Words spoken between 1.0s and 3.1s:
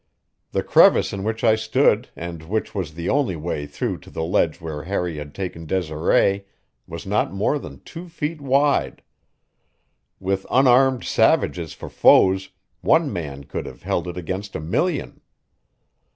in which I stood and which was the